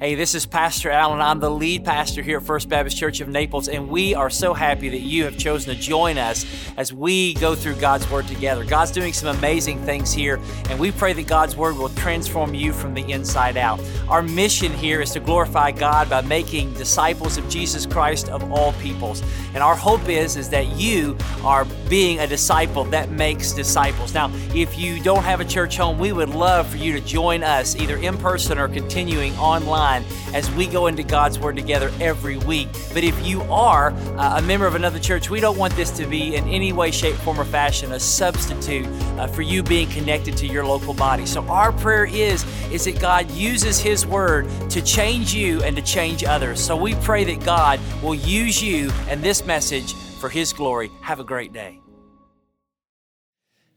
[0.00, 1.20] Hey, this is Pastor Allen.
[1.20, 4.52] I'm the lead pastor here at First Baptist Church of Naples, and we are so
[4.52, 6.44] happy that you have chosen to join us
[6.76, 8.64] as we go through God's Word together.
[8.64, 12.72] God's doing some amazing things here, and we pray that God's Word will transform you
[12.72, 13.80] from the inside out.
[14.08, 18.72] Our mission here is to glorify God by making disciples of Jesus Christ of all
[18.74, 19.22] peoples.
[19.54, 24.12] And our hope is, is that you are being a disciple that makes disciples.
[24.12, 27.44] Now, if you don't have a church home, we would love for you to join
[27.44, 29.83] us either in person or continuing online
[30.32, 32.68] as we go into God's Word together every week.
[32.92, 36.06] But if you are uh, a member of another church, we don't want this to
[36.06, 38.86] be in any way, shape, form, or fashion a substitute
[39.18, 41.26] uh, for you being connected to your local body.
[41.26, 45.82] So our prayer is is that God uses His Word to change you and to
[45.82, 46.60] change others.
[46.60, 50.90] So we pray that God will use you and this message for His glory.
[51.02, 51.80] Have a great day.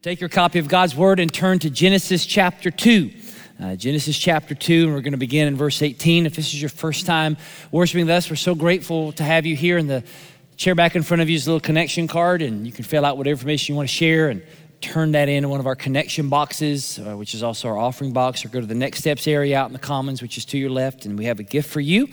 [0.01, 3.09] Take your copy of God's Word and turn to Genesis chapter 2.
[3.59, 6.27] Uh, Genesis chapter 2, and we're going to begin in verse 18.
[6.27, 7.37] If this is your first time
[7.71, 9.79] worshiping with us, we're so grateful to have you here.
[9.79, 10.03] In the
[10.57, 13.03] chair back in front of you is a little connection card, and you can fill
[13.03, 14.43] out whatever information you want to share and
[14.79, 18.45] turn that in one of our connection boxes, uh, which is also our offering box,
[18.45, 20.69] or go to the next steps area out in the commons, which is to your
[20.69, 22.07] left, and we have a gift for you.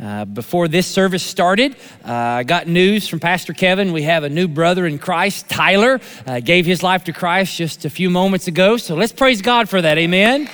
[0.00, 3.92] Uh, before this service started, uh, I got news from Pastor Kevin.
[3.92, 7.84] We have a new brother in Christ, Tyler, uh, gave his life to Christ just
[7.84, 8.78] a few moments ago.
[8.78, 9.96] So let's praise God for that.
[9.96, 10.50] Amen.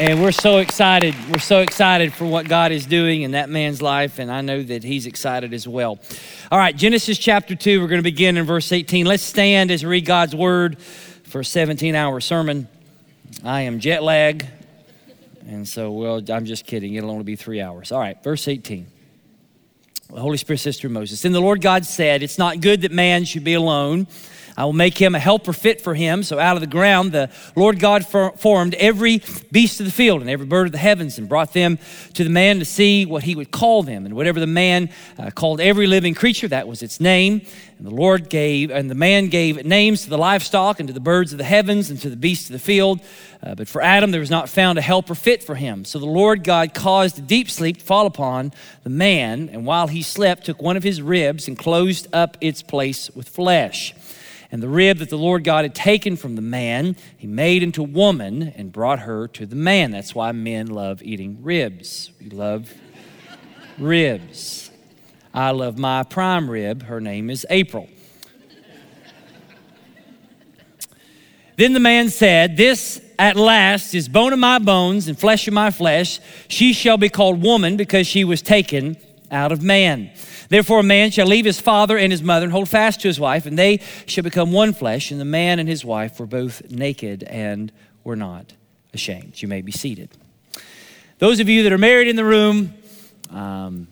[0.00, 1.12] And we're so excited.
[1.28, 4.62] We're so excited for what God is doing in that man's life, and I know
[4.62, 5.98] that he's excited as well.
[6.52, 9.06] All right, Genesis chapter 2, we're going to begin in verse 18.
[9.06, 12.68] Let's stand as we read God's word for a 17 hour sermon.
[13.42, 14.46] I am jet lag,
[15.48, 16.94] and so, well, I'm just kidding.
[16.94, 17.90] It'll only be three hours.
[17.90, 18.86] All right, verse 18.
[20.10, 22.92] The Holy Spirit says through Moses, Then the Lord God said, It's not good that
[22.92, 24.06] man should be alone.
[24.58, 26.24] I will make him a helper fit for him.
[26.24, 30.28] So out of the ground, the Lord God formed every beast of the field and
[30.28, 31.78] every bird of the heavens and brought them
[32.14, 34.04] to the man to see what he would call them.
[34.04, 37.42] And whatever the man uh, called every living creature, that was its name.
[37.78, 40.98] And the Lord gave, and the man gave names to the livestock and to the
[40.98, 43.00] birds of the heavens and to the beasts of the field.
[43.40, 45.84] Uh, but for Adam, there was not found a helper fit for him.
[45.84, 48.52] So the Lord God caused a deep sleep to fall upon
[48.82, 52.60] the man, and while he slept, took one of his ribs and closed up its
[52.60, 53.94] place with flesh.
[54.50, 57.82] And the rib that the Lord God had taken from the man, he made into
[57.82, 59.90] woman and brought her to the man.
[59.90, 62.12] That's why men love eating ribs.
[62.18, 62.72] We love
[63.78, 64.70] ribs.
[65.34, 66.84] I love my prime rib.
[66.84, 67.88] Her name is April.
[71.56, 75.52] Then the man said, This at last is bone of my bones and flesh of
[75.52, 76.20] my flesh.
[76.46, 78.96] She shall be called woman because she was taken
[79.30, 80.10] out of man.
[80.48, 83.20] Therefore, a man shall leave his father and his mother and hold fast to his
[83.20, 85.10] wife, and they shall become one flesh.
[85.10, 87.72] And the man and his wife were both naked and
[88.04, 88.54] were not
[88.94, 89.40] ashamed.
[89.42, 90.10] You may be seated.
[91.18, 92.74] Those of you that are married in the room,
[93.30, 93.88] um,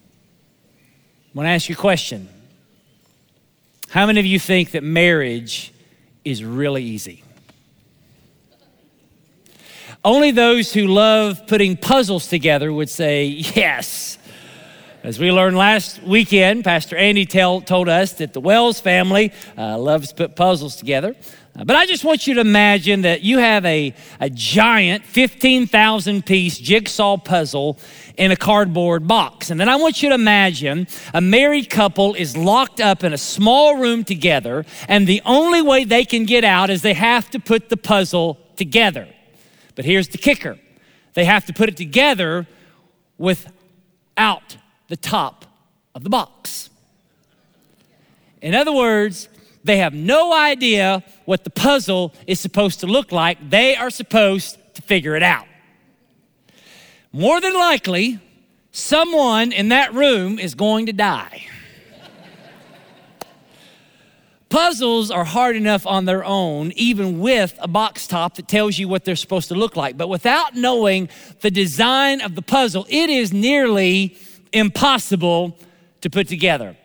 [1.08, 2.28] I want to ask you a question.
[3.90, 5.72] How many of you think that marriage
[6.24, 7.22] is really easy?
[10.04, 14.18] Only those who love putting puzzles together would say, yes,
[15.06, 19.78] as we learned last weekend, Pastor Andy tell, told us that the Wells family uh,
[19.78, 21.14] loves to put puzzles together.
[21.56, 26.26] Uh, but I just want you to imagine that you have a, a giant 15,000
[26.26, 27.78] piece jigsaw puzzle
[28.16, 29.50] in a cardboard box.
[29.50, 33.18] And then I want you to imagine a married couple is locked up in a
[33.18, 37.38] small room together, and the only way they can get out is they have to
[37.38, 39.06] put the puzzle together.
[39.76, 40.58] But here's the kicker
[41.14, 42.48] they have to put it together
[43.18, 44.56] without
[44.88, 45.44] the top
[45.94, 46.70] of the box.
[48.40, 49.28] In other words,
[49.64, 53.50] they have no idea what the puzzle is supposed to look like.
[53.50, 55.46] They are supposed to figure it out.
[57.12, 58.20] More than likely,
[58.70, 61.46] someone in that room is going to die.
[64.48, 68.86] Puzzles are hard enough on their own, even with a box top that tells you
[68.86, 69.96] what they're supposed to look like.
[69.96, 71.08] But without knowing
[71.40, 74.16] the design of the puzzle, it is nearly
[74.56, 75.58] impossible
[76.00, 76.76] to put together.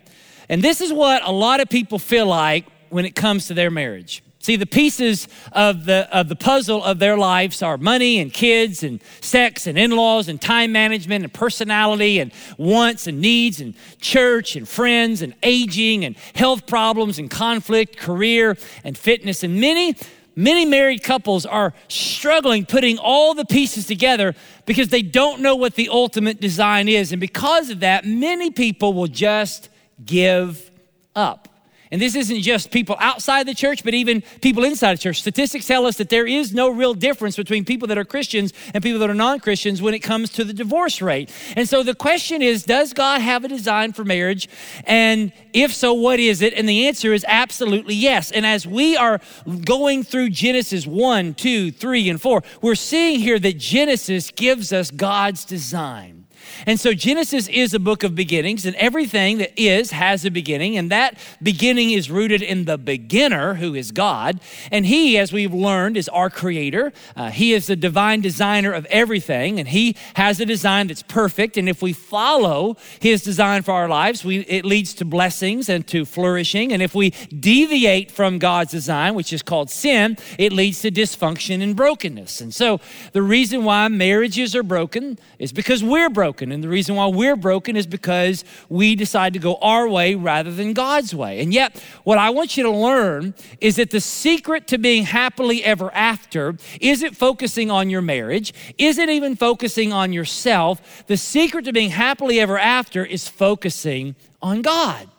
[0.49, 3.71] And this is what a lot of people feel like when it comes to their
[3.71, 4.23] marriage.
[4.39, 8.81] See, the pieces of the, of the puzzle of their lives are money and kids
[8.81, 13.75] and sex and in laws and time management and personality and wants and needs and
[13.99, 19.43] church and friends and aging and health problems and conflict, career and fitness.
[19.43, 19.95] And many
[20.35, 24.33] Many married couples are struggling putting all the pieces together
[24.65, 27.11] because they don't know what the ultimate design is.
[27.11, 29.69] And because of that, many people will just
[30.05, 30.71] give
[31.15, 31.50] up.
[31.91, 35.19] And this isn't just people outside the church, but even people inside the church.
[35.19, 38.81] Statistics tell us that there is no real difference between people that are Christians and
[38.81, 41.29] people that are non Christians when it comes to the divorce rate.
[41.57, 44.47] And so the question is Does God have a design for marriage?
[44.85, 46.53] And if so, what is it?
[46.53, 48.31] And the answer is absolutely yes.
[48.31, 49.19] And as we are
[49.65, 54.91] going through Genesis 1, 2, 3, and 4, we're seeing here that Genesis gives us
[54.91, 56.20] God's design.
[56.65, 60.77] And so Genesis is a book of beginnings, and everything that is has a beginning,
[60.77, 64.39] and that beginning is rooted in the beginner, who is God.
[64.71, 66.93] And He, as we've learned, is our creator.
[67.15, 71.57] Uh, he is the divine designer of everything, and He has a design that's perfect.
[71.57, 75.85] And if we follow His design for our lives, we, it leads to blessings and
[75.87, 76.71] to flourishing.
[76.71, 81.61] And if we deviate from God's design, which is called sin, it leads to dysfunction
[81.61, 82.41] and brokenness.
[82.41, 82.79] And so
[83.13, 87.35] the reason why marriages are broken is because we're broken And the reason why we're
[87.35, 91.41] broken is because we decide to go our way rather than God's way.
[91.41, 95.63] And yet, what I want you to learn is that the secret to being happily
[95.63, 101.05] ever after isn't focusing on your marriage, isn't even focusing on yourself.
[101.07, 105.10] The secret to being happily ever after is focusing on God.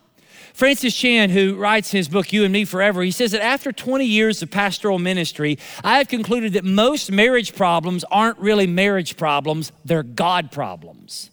[0.63, 4.05] Francis Chan, who writes his book, You and Me Forever, he says that after 20
[4.05, 9.73] years of pastoral ministry, I have concluded that most marriage problems aren't really marriage problems,
[9.85, 11.32] they're God problems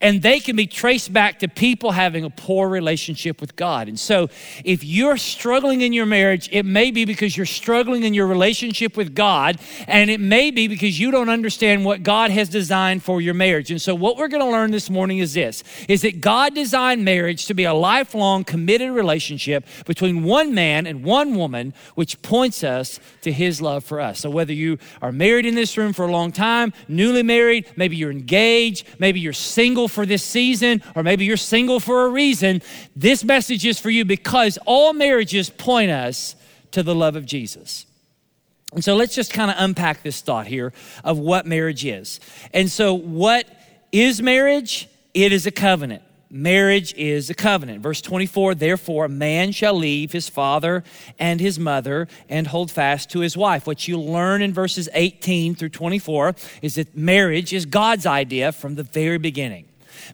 [0.00, 3.88] and they can be traced back to people having a poor relationship with God.
[3.88, 4.28] And so,
[4.64, 8.96] if you're struggling in your marriage, it may be because you're struggling in your relationship
[8.96, 13.20] with God, and it may be because you don't understand what God has designed for
[13.20, 13.70] your marriage.
[13.70, 17.04] And so, what we're going to learn this morning is this is that God designed
[17.04, 22.62] marriage to be a lifelong committed relationship between one man and one woman, which points
[22.64, 24.20] us to his love for us.
[24.20, 27.96] So, whether you are married in this room for a long time, newly married, maybe
[27.96, 32.08] you're engaged, maybe you're single, single for this season, or maybe you're single for a
[32.10, 32.60] reason,
[32.94, 36.36] this message is for you because all marriages point us
[36.72, 37.86] to the love of Jesus.
[38.72, 40.72] And so let's just kind of unpack this thought here
[41.02, 42.20] of what marriage is.
[42.52, 43.46] And so, what
[43.90, 44.88] is marriage?
[45.14, 46.02] It is a covenant.
[46.30, 47.82] Marriage is a covenant.
[47.82, 50.84] Verse 24, therefore, a man shall leave his father
[51.18, 53.66] and his mother and hold fast to his wife.
[53.66, 58.76] What you learn in verses 18 through 24 is that marriage is God's idea from
[58.76, 59.66] the very beginning.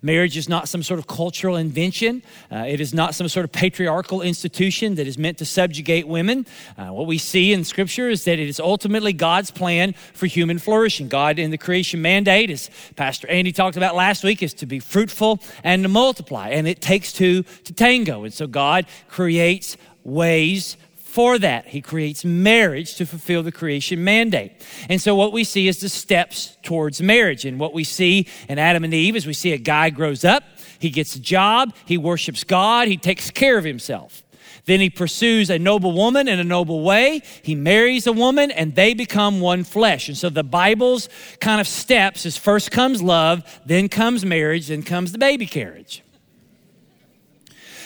[0.02, 2.22] Marriage is not some sort of cultural invention.
[2.50, 6.46] Uh, it is not some sort of patriarchal institution that is meant to subjugate women.
[6.76, 10.58] Uh, what we see in Scripture is that it is ultimately God's plan for human
[10.58, 11.08] flourishing.
[11.08, 14.78] God in the creation mandate, as Pastor Andy talked about last week, is to be
[14.78, 16.48] fruitful and to multiply.
[16.50, 18.24] And it takes two to tango.
[18.24, 20.76] And so God creates ways
[21.16, 21.66] for that.
[21.68, 24.52] He creates marriage to fulfill the creation mandate.
[24.90, 27.46] And so what we see is the steps towards marriage.
[27.46, 30.42] And what we see in Adam and Eve is we see a guy grows up,
[30.78, 34.24] he gets a job, he worships God, he takes care of himself.
[34.66, 37.22] Then he pursues a noble woman in a noble way.
[37.42, 40.08] He marries a woman and they become one flesh.
[40.08, 41.08] And so the Bible's
[41.40, 46.02] kind of steps is first comes love, then comes marriage, then comes the baby carriage.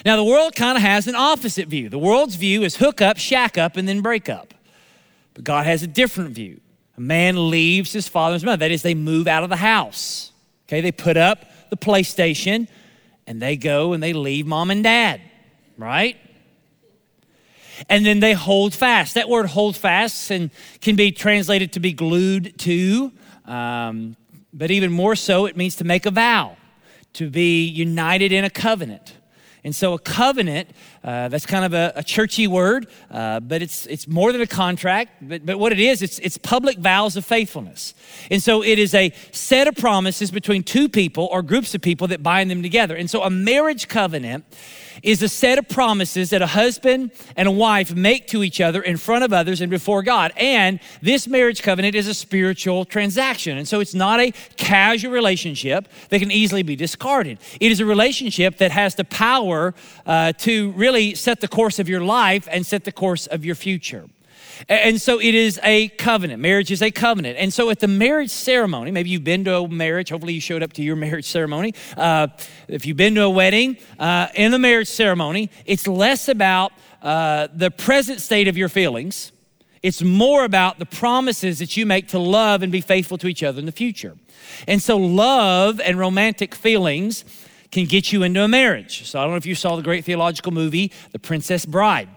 [0.05, 1.88] Now, the world kind of has an opposite view.
[1.88, 4.55] The world's view is hook up, shack up, and then break up.
[5.35, 6.61] But God has a different view.
[6.97, 8.58] A man leaves his father and mother.
[8.58, 10.32] That is, they move out of the house.
[10.67, 12.69] Okay, they put up the PlayStation
[13.26, 15.20] and they go and they leave mom and dad,
[15.76, 16.17] right?
[17.88, 19.14] And then they hold fast.
[19.14, 20.50] That word hold fast and
[20.81, 23.12] can be translated to be glued to,
[23.46, 24.17] um,
[24.53, 26.56] but even more so, it means to make a vow,
[27.15, 29.15] to be united in a covenant.
[29.64, 30.69] And so a covenant,
[31.03, 34.47] uh, that's kind of a, a churchy word, uh, but it's, it's more than a
[34.47, 35.13] contract.
[35.23, 37.95] But, but what it is, it's, it's public vows of faithfulness.
[38.31, 42.09] And so it is a set of promises between two people or groups of people
[42.09, 42.97] that bind them together.
[42.97, 44.45] And so a marriage covenant
[45.03, 48.83] is a set of promises that a husband and a wife make to each other
[48.83, 50.33] in front of others and before God.
[50.37, 53.57] And this marriage covenant is a spiritual transaction.
[53.57, 57.39] And so it's not a casual relationship that can easily be discarded.
[57.61, 59.75] It is a relationship that has the power
[60.07, 63.55] uh, to really set the course of your life and set the course of your
[63.55, 64.06] future.
[64.69, 66.41] And so it is a covenant.
[66.41, 67.39] Marriage is a covenant.
[67.39, 70.63] And so at the marriage ceremony, maybe you've been to a marriage, hopefully you showed
[70.63, 71.75] up to your marriage ceremony.
[71.97, 72.29] Uh,
[72.69, 77.49] if you've been to a wedding, uh, in the marriage ceremony, it's less about uh,
[77.55, 79.32] the present state of your feelings.
[79.82, 83.43] It's more about the promises that you make to love and be faithful to each
[83.43, 84.17] other in the future.
[84.67, 87.25] And so love and romantic feelings
[87.70, 89.06] can get you into a marriage.
[89.06, 92.08] So I don't know if you saw the great theological movie, The Princess Bride.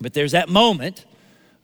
[0.00, 1.06] But there's that moment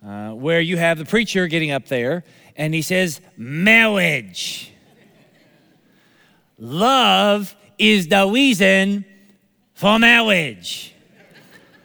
[0.04, 2.24] uh, where you have the preacher getting up there
[2.56, 4.72] and he says, marriage.
[6.58, 9.04] Love is the reason
[9.74, 10.94] for marriage.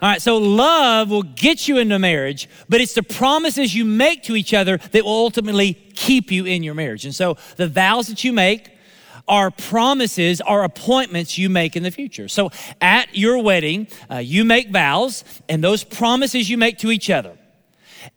[0.01, 4.24] All right, so love will get you into marriage, but it's the promises you make
[4.24, 7.03] to each other that will ultimately keep you in your marriage.
[7.03, 8.69] And so the vows that you make
[9.29, 12.27] are promises, are appointments you make in the future.
[12.27, 12.50] So
[12.81, 17.38] at your wedding, uh, you make vows, and those promises you make to each other.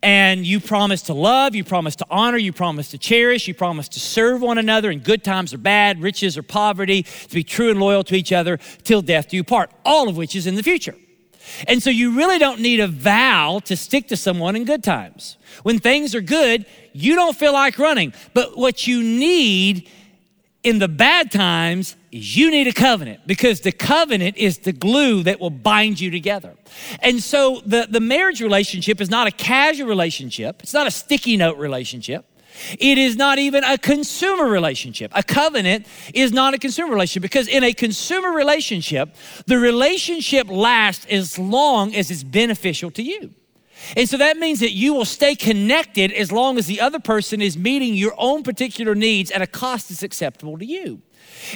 [0.03, 3.89] And you promise to love, you promise to honor, you promise to cherish, you promise
[3.91, 7.71] to serve one another in good times or bad, riches or poverty, to be true
[7.71, 10.55] and loyal to each other till death do you part, all of which is in
[10.55, 10.95] the future.
[11.67, 15.37] And so you really don't need a vow to stick to someone in good times.
[15.65, 18.13] When things are good, you don't feel like running.
[18.33, 19.91] But what you need
[20.63, 25.23] in the bad times is you need a covenant because the covenant is the glue
[25.25, 26.55] that will bind you together.
[27.01, 31.37] And so the, the marriage relationship is not a casual relationship, it's not a sticky
[31.37, 32.27] note relationship.
[32.79, 35.11] It is not even a consumer relationship.
[35.15, 39.17] A covenant is not a consumer relationship because in a consumer relationship,
[39.47, 43.35] the relationship lasts as long as it's beneficial to you.
[43.97, 47.41] And so that means that you will stay connected as long as the other person
[47.41, 51.03] is meeting your own particular needs at a cost that's acceptable to you.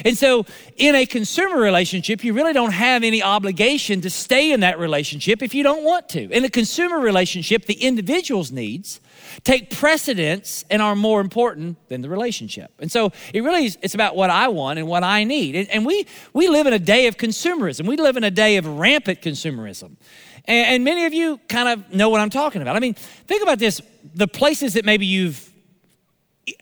[0.05, 4.61] And so, in a consumer relationship, you really don't have any obligation to stay in
[4.61, 6.29] that relationship if you don't want to.
[6.31, 8.99] In a consumer relationship, the individual's needs
[9.43, 12.71] take precedence and are more important than the relationship.
[12.79, 15.55] And so it really is, it's about what I want and what I need.
[15.55, 17.87] And, and we, we live in a day of consumerism.
[17.87, 19.97] We live in a day of rampant consumerism.
[20.47, 22.75] And, and many of you kind of know what I'm talking about.
[22.75, 23.81] I mean, think about this
[24.15, 25.51] the places that maybe you've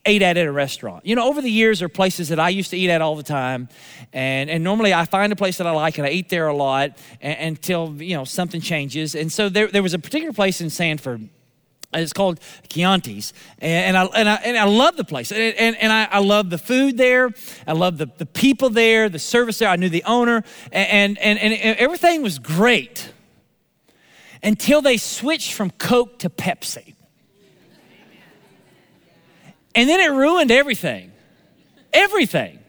[0.05, 1.05] ate at at a restaurant.
[1.05, 3.23] You know, over the years, are places that I used to eat at all the
[3.23, 3.69] time.
[4.13, 6.55] And, and normally I find a place that I like and I eat there a
[6.55, 9.13] lot and, until, you know, something changes.
[9.13, 11.29] And so there, there was a particular place in Sanford
[11.93, 13.31] it's called Chianti's.
[13.59, 15.31] And, I, and, I, and I love the place.
[15.31, 17.31] And, and, and I, I, love the food there.
[17.65, 19.69] I love the, the people there, the service there.
[19.69, 20.43] I knew the owner.
[20.73, 23.13] And, and, and, and everything was great
[24.45, 26.93] until they switched from Coke to Pepsi.
[29.73, 31.11] And then it ruined everything.
[31.91, 32.59] Everything.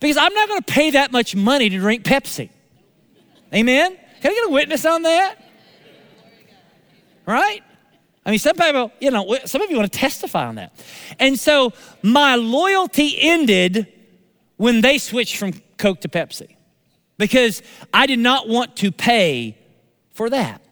[0.00, 2.48] Because I'm not going to pay that much money to drink Pepsi.
[3.54, 3.96] Amen?
[4.22, 5.36] Can I get a witness on that?
[7.26, 7.62] Right?
[8.24, 10.72] I mean, some people, you know, some of you want to testify on that.
[11.18, 11.72] And so
[12.02, 13.86] my loyalty ended
[14.56, 16.56] when they switched from Coke to Pepsi
[17.18, 17.62] because
[17.92, 19.58] I did not want to pay
[20.12, 20.62] for that.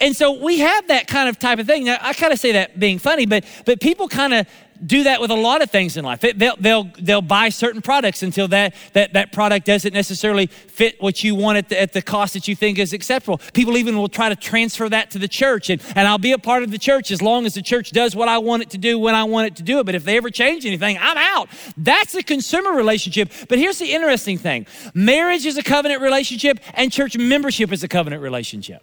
[0.00, 1.84] And so we have that kind of type of thing.
[1.84, 4.46] Now, I kind of say that being funny, but but people kind of
[4.84, 6.20] do that with a lot of things in life.
[6.20, 11.24] They'll, they'll, they'll buy certain products until that, that, that product doesn't necessarily fit what
[11.24, 13.38] you want at the, at the cost that you think is acceptable.
[13.52, 16.38] People even will try to transfer that to the church, and, and I'll be a
[16.38, 18.78] part of the church as long as the church does what I want it to
[18.78, 19.86] do when I want it to do it.
[19.86, 21.48] But if they ever change anything, I'm out.
[21.76, 23.32] That's a consumer relationship.
[23.48, 27.88] But here's the interesting thing marriage is a covenant relationship, and church membership is a
[27.88, 28.82] covenant relationship.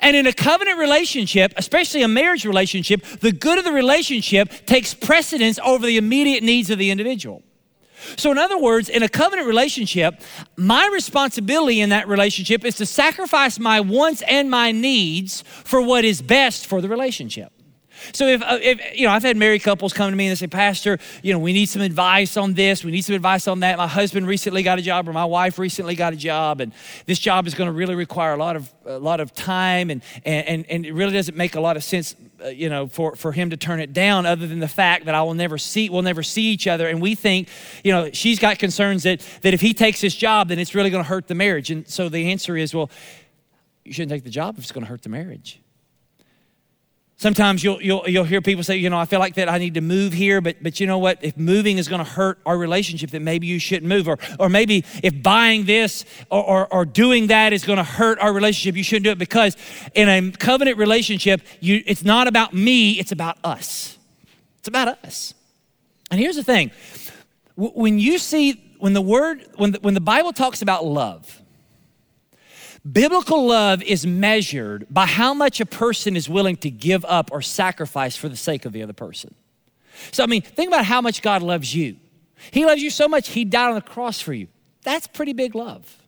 [0.00, 4.94] And in a covenant relationship, especially a marriage relationship, the good of the relationship takes
[4.94, 7.42] precedence over the immediate needs of the individual.
[8.16, 10.22] So, in other words, in a covenant relationship,
[10.56, 16.04] my responsibility in that relationship is to sacrifice my wants and my needs for what
[16.04, 17.52] is best for the relationship.
[18.12, 20.36] So if, uh, if, you know, I've had married couples come to me and they
[20.36, 22.84] say, Pastor, you know, we need some advice on this.
[22.84, 23.78] We need some advice on that.
[23.78, 26.60] My husband recently got a job or my wife recently got a job.
[26.60, 26.72] And
[27.06, 29.90] this job is going to really require a lot of, a lot of time.
[29.90, 32.14] And, and, and it really doesn't make a lot of sense,
[32.44, 35.14] uh, you know, for, for him to turn it down other than the fact that
[35.14, 36.88] I will never see, we'll never see each other.
[36.88, 37.48] And we think,
[37.84, 40.90] you know, she's got concerns that, that if he takes this job, then it's really
[40.90, 41.70] going to hurt the marriage.
[41.70, 42.90] And so the answer is, well,
[43.84, 45.60] you shouldn't take the job if it's going to hurt the marriage.
[47.20, 49.74] Sometimes you'll, you'll, you'll hear people say, you know, I feel like that I need
[49.74, 51.18] to move here, but, but you know what?
[51.20, 54.08] If moving is going to hurt our relationship, then maybe you shouldn't move.
[54.08, 58.18] Or, or maybe if buying this or, or, or doing that is going to hurt
[58.20, 59.54] our relationship, you shouldn't do it because
[59.94, 63.98] in a covenant relationship, you, it's not about me, it's about us.
[64.60, 65.34] It's about us.
[66.10, 66.70] And here's the thing
[67.54, 71.39] when you see, when the word, when the, when the Bible talks about love,
[72.90, 77.42] Biblical love is measured by how much a person is willing to give up or
[77.42, 79.34] sacrifice for the sake of the other person.
[80.12, 81.96] So, I mean, think about how much God loves you.
[82.50, 84.48] He loves you so much, He died on the cross for you.
[84.82, 85.99] That's pretty big love.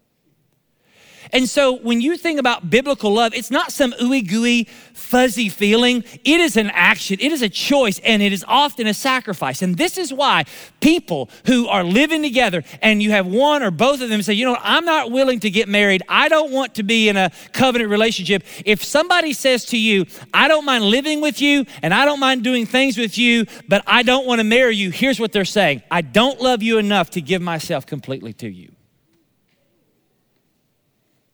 [1.33, 4.65] And so when you think about biblical love, it's not some ooey gooey,
[4.95, 6.05] fuzzy feeling.
[6.25, 9.63] It is an action, it is a choice, and it is often a sacrifice.
[9.63, 10.45] And this is why
[10.81, 14.45] people who are living together and you have one or both of them say, you
[14.45, 16.03] know I'm not willing to get married.
[16.09, 18.43] I don't want to be in a covenant relationship.
[18.65, 22.45] If somebody says to you, I don't mind living with you and I don't mind
[22.45, 25.83] doing things with you, but I don't want to marry you, here's what they're saying
[25.91, 28.73] I don't love you enough to give myself completely to you.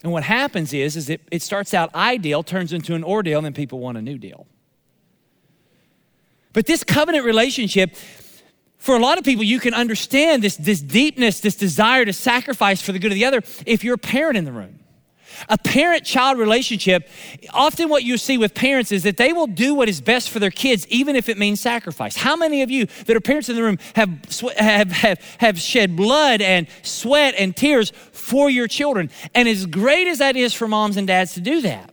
[0.02, 3.44] And what happens is, is it, it starts out ideal, turns into an ordeal, and
[3.44, 4.46] then people want a new deal.
[6.52, 7.96] But this covenant relationship,
[8.78, 12.80] for a lot of people, you can understand this, this deepness, this desire to sacrifice
[12.80, 14.78] for the good of the other if you're a parent in the room.
[15.48, 17.08] A parent child relationship,
[17.52, 20.38] often what you see with parents is that they will do what is best for
[20.38, 22.16] their kids, even if it means sacrifice.
[22.16, 24.08] How many of you that are parents in the room have,
[24.56, 29.10] have, have, have shed blood and sweat and tears for your children?
[29.34, 31.92] And as great as that is for moms and dads to do that,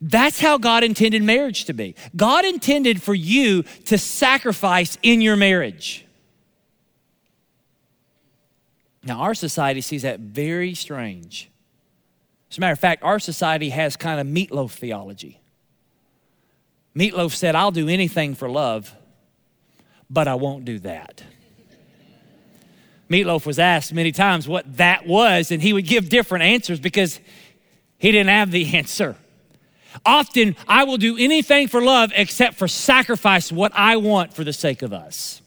[0.00, 1.94] that's how God intended marriage to be.
[2.14, 6.06] God intended for you to sacrifice in your marriage.
[9.02, 11.50] Now, our society sees that very strange.
[12.50, 15.40] As a matter of fact, our society has kind of meatloaf theology.
[16.96, 18.94] Meatloaf said, I'll do anything for love,
[20.10, 21.22] but I won't do that.
[23.10, 27.20] Meatloaf was asked many times what that was, and he would give different answers because
[27.98, 29.16] he didn't have the answer.
[30.04, 34.52] Often, I will do anything for love except for sacrifice what I want for the
[34.52, 35.40] sake of us.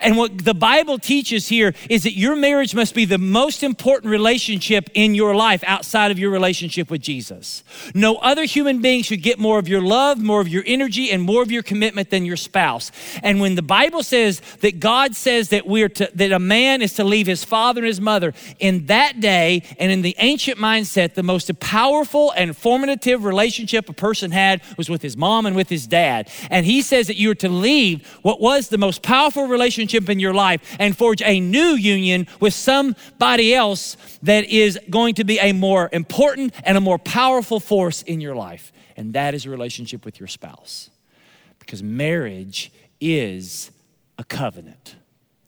[0.00, 4.10] And what the Bible teaches here is that your marriage must be the most important
[4.10, 7.62] relationship in your life outside of your relationship with Jesus.
[7.94, 11.22] No other human being should get more of your love, more of your energy, and
[11.22, 12.90] more of your commitment than your spouse.
[13.22, 16.94] And when the Bible says that God says that we're to, that a man is
[16.94, 21.14] to leave his father and his mother, in that day and in the ancient mindset,
[21.14, 25.68] the most powerful and formative relationship a person had was with his mom and with
[25.68, 26.30] his dad.
[26.50, 30.08] And he says that you are to leave what was the most powerful relationship relationship
[30.08, 35.24] in your life and forge a new union with somebody else that is going to
[35.24, 38.72] be a more important and a more powerful force in your life.
[38.96, 40.90] And that is a relationship with your spouse.
[41.58, 43.70] Because marriage is
[44.18, 44.96] a covenant.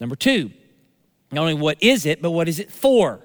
[0.00, 0.50] Number two,
[1.32, 3.20] not only what is it, but what is it for?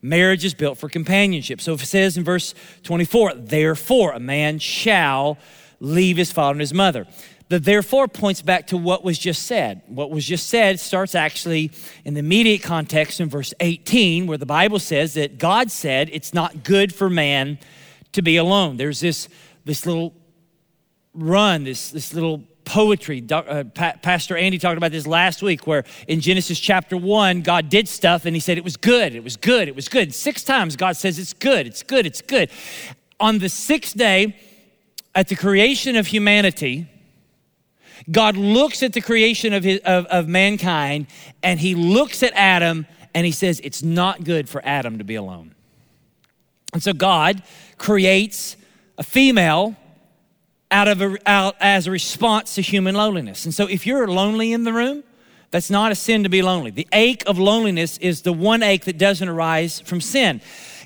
[0.00, 1.60] Marriage is built for companionship.
[1.60, 5.38] So it says in verse 24, therefore a man shall
[5.80, 7.06] leave his father and his mother.
[7.48, 9.82] The therefore points back to what was just said.
[9.86, 11.70] What was just said starts actually
[12.04, 16.32] in the immediate context in verse 18, where the Bible says that God said it's
[16.32, 17.58] not good for man
[18.12, 18.78] to be alone.
[18.78, 19.28] There's this,
[19.64, 20.14] this little
[21.12, 23.22] run, this, this little poetry.
[23.30, 27.68] Uh, pa- Pastor Andy talked about this last week, where in Genesis chapter 1, God
[27.68, 30.14] did stuff and he said it was good, it was good, it was good.
[30.14, 32.50] Six times God says it's good, it's good, it's good.
[33.20, 34.36] On the sixth day,
[35.14, 36.88] at the creation of humanity,
[38.10, 41.06] God looks at the creation of, his, of, of mankind
[41.42, 45.14] and he looks at Adam and he says, It's not good for Adam to be
[45.14, 45.54] alone.
[46.72, 47.42] And so God
[47.78, 48.56] creates
[48.98, 49.76] a female
[50.70, 53.44] out of a, out as a response to human loneliness.
[53.44, 55.04] And so if you're lonely in the room,
[55.50, 56.72] that's not a sin to be lonely.
[56.72, 60.40] The ache of loneliness is the one ache that doesn't arise from sin.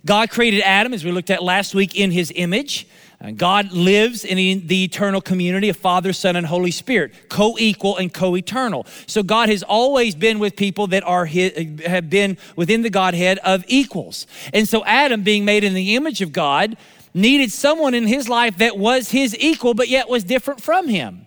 [0.05, 2.87] God created Adam, as we looked at last week, in his image.
[3.35, 4.37] God lives in
[4.69, 8.87] the eternal community of Father, Son, and Holy Spirit, co equal and co eternal.
[9.07, 13.39] So God has always been with people that are his, have been within the Godhead
[13.39, 14.29] of equals.
[14.53, 16.77] And so Adam, being made in the image of God,
[17.13, 21.27] needed someone in his life that was his equal, but yet was different from him.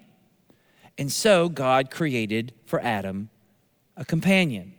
[0.98, 3.30] And so God created for Adam
[3.98, 4.74] a companion.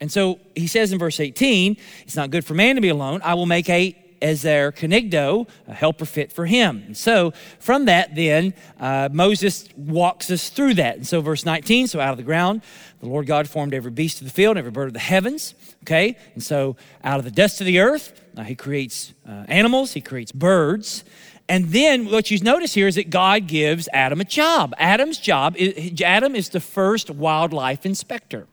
[0.00, 3.20] And so he says in verse 18, it's not good for man to be alone.
[3.24, 6.82] I will make a Ezer Kenegdo, a helper fit for him.
[6.86, 10.96] And so from that, then, uh, Moses walks us through that.
[10.96, 12.62] And so, verse 19 so out of the ground,
[13.00, 15.54] the Lord God formed every beast of the field every bird of the heavens.
[15.84, 16.16] Okay?
[16.34, 20.00] And so, out of the dust of the earth, uh, he creates uh, animals, he
[20.00, 21.04] creates birds.
[21.48, 24.74] And then what you notice here is that God gives Adam a job.
[24.76, 28.46] Adam's job, is, Adam is the first wildlife inspector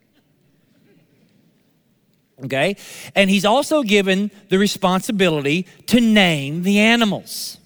[2.44, 2.76] okay?
[3.16, 7.58] And he's also given the responsibility to name the animals.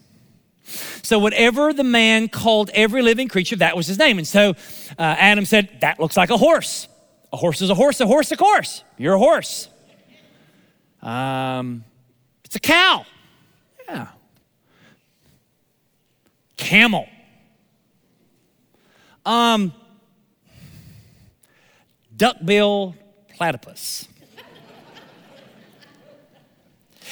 [1.01, 4.19] So, whatever the man called every living creature, that was his name.
[4.19, 4.53] And so uh,
[4.99, 6.87] Adam said, That looks like a horse.
[7.33, 8.83] A horse is a horse, a horse, a horse.
[8.97, 9.67] You're a horse.
[11.01, 11.83] Um,
[12.43, 13.05] it's a cow.
[13.87, 14.07] Yeah.
[16.57, 17.07] Camel.
[19.25, 19.73] Um,
[22.15, 22.95] duckbill
[23.35, 24.08] platypus.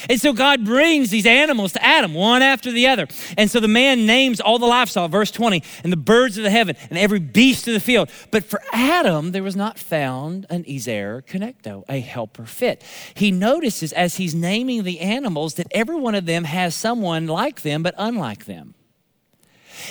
[0.08, 3.06] And so God brings these animals to Adam, one after the other.
[3.36, 6.50] And so the man names all the livestock, verse 20, and the birds of the
[6.50, 8.10] heaven, and every beast of the field.
[8.30, 12.82] But for Adam, there was not found an Ezer Kenegdo, a helper fit.
[13.14, 17.62] He notices as he's naming the animals that every one of them has someone like
[17.62, 18.74] them, but unlike them.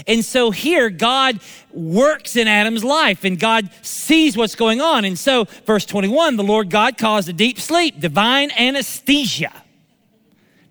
[0.06, 1.40] And so here, God
[1.72, 5.06] works in Adam's life and God sees what's going on.
[5.06, 9.64] And so, verse 21 the Lord God caused a deep sleep, divine anesthesia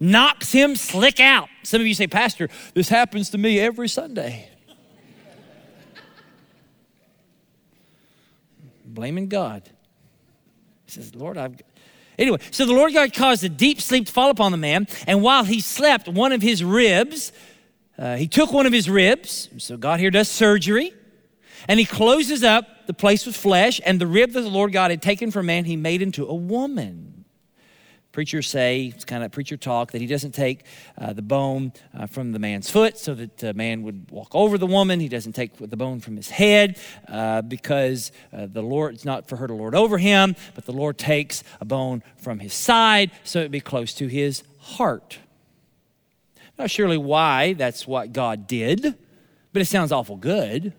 [0.00, 1.48] knocks him slick out.
[1.62, 4.50] Some of you say, Pastor, this happens to me every Sunday.
[8.84, 9.62] Blaming God.
[10.86, 11.60] He says, Lord, I've.
[12.18, 15.22] Anyway, so the Lord God caused a deep sleep to fall upon the man, and
[15.22, 17.30] while he slept, one of his ribs,
[17.98, 19.50] uh, he took one of his ribs.
[19.58, 20.94] So God here does surgery,
[21.68, 24.90] and he closes up the place with flesh, and the rib that the Lord God
[24.90, 27.15] had taken from man, he made into a woman
[28.16, 30.64] preachers say, it's kind of preacher talk, that he doesn't take
[30.96, 34.56] uh, the bone uh, from the man's foot so that the man would walk over
[34.56, 35.00] the woman.
[35.00, 39.28] He doesn't take the bone from his head uh, because uh, the Lord, it's not
[39.28, 43.10] for her to lord over him, but the Lord takes a bone from his side
[43.22, 45.18] so it'd be close to his heart.
[46.58, 48.94] Not surely why that's what God did,
[49.52, 50.72] but it sounds awful good.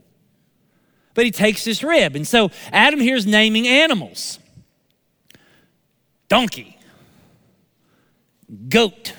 [1.14, 2.16] But he takes this rib.
[2.16, 4.40] And so Adam here's naming animals
[6.30, 6.77] donkey,
[8.70, 9.14] goat,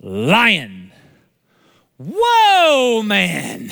[0.00, 0.92] lion.
[1.98, 3.70] Whoa, man.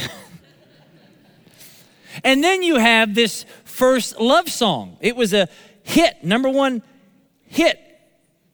[2.24, 4.96] and then you have this first love song.
[5.00, 5.48] It was a
[5.83, 6.83] hit, number one
[7.46, 7.79] hit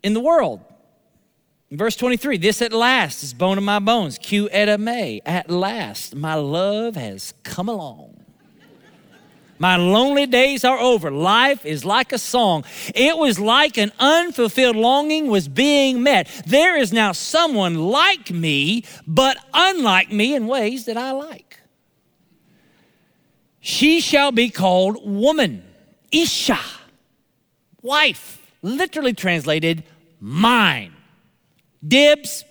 [0.03, 0.61] in the world.
[1.70, 6.35] Verse 23, this at last is bone of my bones, Q May At last, my
[6.35, 8.22] love has come along.
[9.62, 11.09] My lonely days are over.
[11.09, 12.64] Life is like a song.
[12.96, 16.27] It was like an unfulfilled longing was being met.
[16.44, 21.61] There is now someone like me, but unlike me in ways that I like.
[23.61, 25.62] She shall be called woman,
[26.11, 26.59] Isha,
[27.83, 29.85] wife, literally translated
[30.18, 30.92] mine.
[31.87, 32.44] Dibs.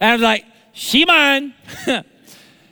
[0.00, 1.54] And I was like, she mine.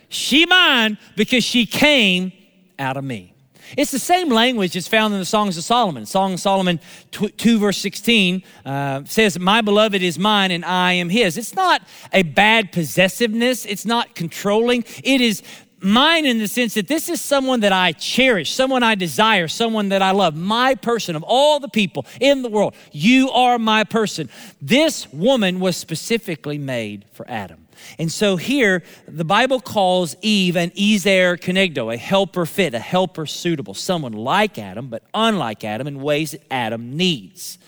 [0.09, 2.33] She mine because she came
[2.79, 3.35] out of me.
[3.77, 6.07] It's the same language that's found in the Songs of Solomon.
[6.07, 11.11] Song of Solomon 2, verse 16 uh, says, My beloved is mine and I am
[11.11, 11.37] his.
[11.37, 14.85] It's not a bad possessiveness, it's not controlling.
[15.05, 15.43] It is
[15.81, 19.91] mine in the sense that this is someone that I cherish, someone I desire, someone
[19.91, 22.75] that I love, my person of all the people in the world.
[22.91, 24.29] You are my person.
[24.61, 27.68] This woman was specifically made for Adam.
[27.99, 33.27] And so here, the Bible calls Eve an Ezer Kenegdo, a helper fit, a helper
[33.27, 37.59] suitable, someone like Adam, but unlike Adam in ways that Adam needs.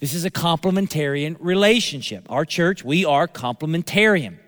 [0.00, 2.26] This is a complementarian relationship.
[2.28, 4.38] Our church, we are complementarian.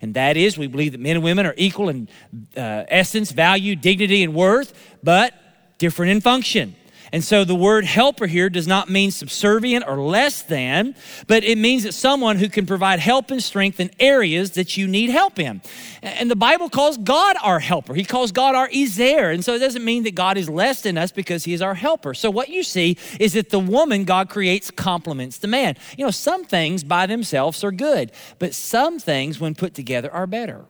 [0.00, 2.08] And that is, we believe that men and women are equal in
[2.56, 5.34] uh, essence, value, dignity, and worth, but
[5.78, 6.74] different in function.
[7.12, 10.94] And so the word helper here does not mean subservient or less than,
[11.26, 14.88] but it means that someone who can provide help and strength in areas that you
[14.88, 15.60] need help in.
[16.02, 17.92] And the Bible calls God our helper.
[17.92, 19.30] He calls God our Ezer.
[19.30, 21.74] And so it doesn't mean that God is less than us because he is our
[21.74, 22.14] helper.
[22.14, 25.76] So what you see is that the woman God creates complements the man.
[25.98, 30.26] You know, some things by themselves are good, but some things when put together are
[30.26, 30.64] better,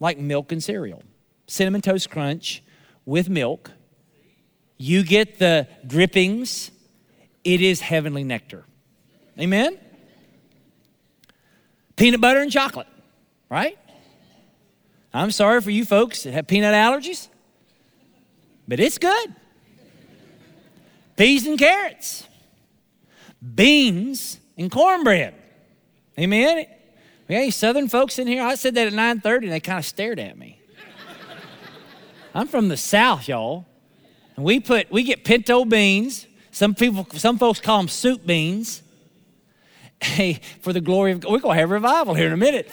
[0.00, 1.04] like milk and cereal.
[1.46, 2.64] Cinnamon Toast Crunch
[3.04, 3.70] with milk
[4.84, 6.70] you get the drippings,
[7.42, 8.64] it is heavenly nectar.
[9.40, 9.78] Amen?
[11.96, 12.86] Peanut butter and chocolate,
[13.48, 13.78] right?
[15.14, 17.28] I'm sorry for you folks that have peanut allergies,
[18.68, 19.34] but it's good.
[21.16, 22.26] Peas and carrots,
[23.54, 25.34] beans and cornbread.
[26.18, 26.66] Amen?
[27.26, 28.42] We got southern folks in here?
[28.42, 30.60] I said that at 9:30 and they kind of stared at me.
[32.34, 33.64] I'm from the south, y'all.
[34.36, 36.26] And we put, we get pinto beans.
[36.50, 38.82] Some people, some folks call them soup beans.
[40.00, 42.70] Hey, for the glory of God, we're gonna have revival here in a minute.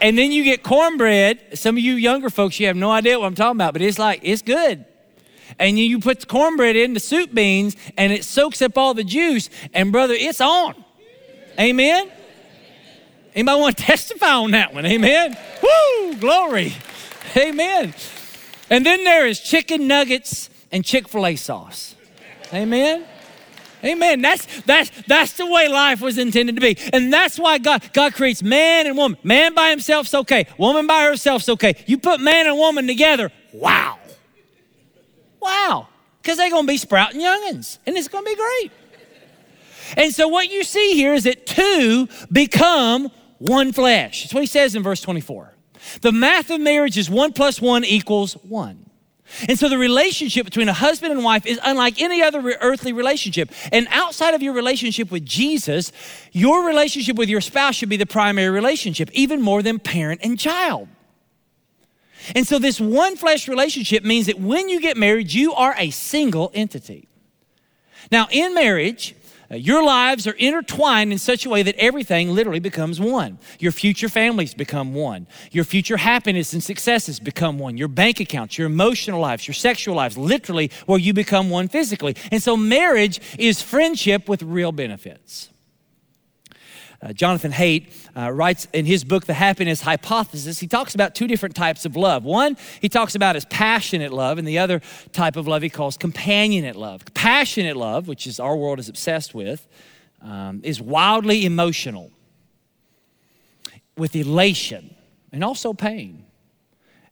[0.00, 1.58] and then you get cornbread.
[1.58, 3.98] Some of you younger folks, you have no idea what I'm talking about, but it's
[3.98, 4.84] like, it's good.
[5.58, 9.04] And you put the cornbread in the soup beans and it soaks up all the
[9.04, 10.74] juice, and brother, it's on.
[11.58, 12.10] Amen?
[13.34, 14.86] Anybody want to testify on that one?
[14.86, 15.36] Amen?
[15.62, 16.72] Woo, glory.
[17.36, 17.94] Amen.
[18.72, 21.94] And then there is chicken nuggets and Chick fil A sauce.
[22.54, 23.04] Amen.
[23.84, 24.22] Amen.
[24.22, 26.78] That's that's that's the way life was intended to be.
[26.90, 29.18] And that's why God God creates man and woman.
[29.22, 30.46] Man by himself's okay.
[30.56, 31.84] Woman by herself's okay.
[31.86, 33.98] You put man and woman together, wow.
[35.38, 35.88] Wow.
[36.22, 37.76] Because they're gonna be sprouting youngins.
[37.84, 38.72] And it's gonna be great.
[39.98, 44.22] And so what you see here is that two become one flesh.
[44.22, 45.51] That's what he says in verse 24.
[46.00, 48.86] The math of marriage is one plus one equals one.
[49.48, 53.50] And so the relationship between a husband and wife is unlike any other earthly relationship.
[53.72, 55.90] And outside of your relationship with Jesus,
[56.32, 60.38] your relationship with your spouse should be the primary relationship, even more than parent and
[60.38, 60.88] child.
[62.34, 65.90] And so this one flesh relationship means that when you get married, you are a
[65.90, 67.08] single entity.
[68.10, 69.14] Now, in marriage,
[69.52, 73.38] Uh, your lives are intertwined in such a way that everything literally becomes one.
[73.58, 75.26] Your future families become one.
[75.50, 77.76] Your future happiness and successes become one.
[77.76, 82.16] Your bank accounts, your emotional lives, your sexual lives, literally where you become one physically.
[82.30, 85.51] And so marriage is friendship with real benefits.
[87.02, 91.26] Uh, Jonathan Haidt uh, writes in his book, The Happiness Hypothesis, he talks about two
[91.26, 92.24] different types of love.
[92.24, 95.98] One, he talks about as passionate love, and the other type of love he calls
[95.98, 97.04] companionate love.
[97.12, 99.66] Passionate love, which is our world is obsessed with,
[100.20, 102.12] um, is wildly emotional,
[103.96, 104.94] with elation
[105.32, 106.24] and also pain,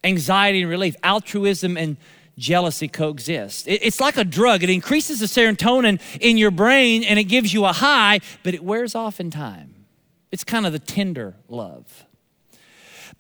[0.05, 1.97] anxiety and relief, altruism and
[2.39, 3.67] jealousy coexist.
[3.67, 4.63] It's like a drug.
[4.63, 8.63] It increases the serotonin in your brain and it gives you a high, but it
[8.63, 9.80] wears off in time.
[10.33, 12.07] It's kind of the tender love.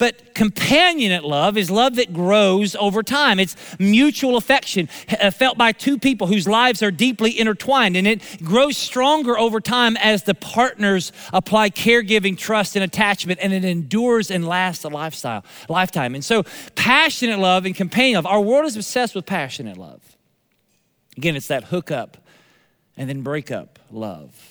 [0.00, 3.38] But companionate love is love that grows over time.
[3.38, 4.88] It's mutual affection
[5.20, 9.60] uh, felt by two people whose lives are deeply intertwined, and it grows stronger over
[9.60, 14.88] time as the partners apply caregiving, trust, and attachment, and it endures and lasts a
[14.88, 16.14] lifestyle, lifetime.
[16.14, 16.44] And so,
[16.76, 18.26] passionate love and companion love.
[18.26, 20.16] Our world is obsessed with passionate love.
[21.18, 22.16] Again, it's that hook up
[22.96, 24.49] and then breakup love.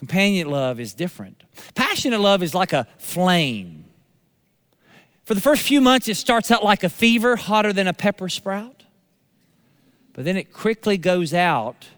[0.00, 1.42] Companion love is different.
[1.74, 3.84] Passionate love is like a flame.
[5.24, 8.30] For the first few months, it starts out like a fever, hotter than a pepper
[8.30, 8.84] sprout.
[10.14, 11.88] But then it quickly goes out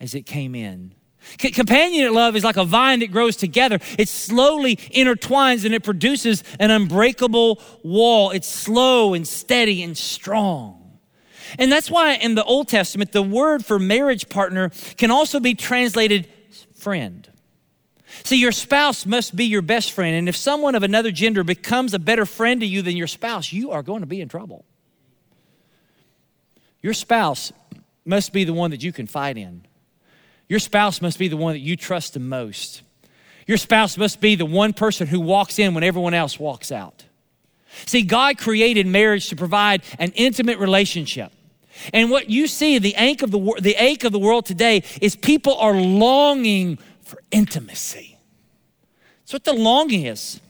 [0.00, 0.94] as it came in.
[1.36, 3.80] Companionate love is like a vine that grows together.
[3.98, 8.30] It slowly intertwines and it produces an unbreakable wall.
[8.30, 10.98] It's slow and steady and strong.
[11.58, 15.54] And that's why in the Old Testament, the word for marriage partner can also be
[15.54, 16.26] translated
[16.74, 17.28] friend.
[18.24, 20.14] See, your spouse must be your best friend.
[20.14, 23.52] And if someone of another gender becomes a better friend to you than your spouse,
[23.52, 24.64] you are going to be in trouble.
[26.80, 27.52] Your spouse
[28.04, 29.66] must be the one that you confide in.
[30.48, 32.82] Your spouse must be the one that you trust the most.
[33.46, 37.04] Your spouse must be the one person who walks in when everyone else walks out.
[37.86, 41.32] See, God created marriage to provide an intimate relationship.
[41.92, 45.16] And what you see, the ache of the, the ache of the world today is
[45.16, 48.11] people are longing for intimacy.
[49.32, 50.40] That's what the longing is